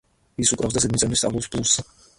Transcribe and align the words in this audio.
ის 0.45 0.53
უკრავს 0.55 0.77
და 0.79 0.83
ზედმიწევნით 0.87 1.23
სწავლობს 1.23 1.53
ბლუზს. 1.57 1.89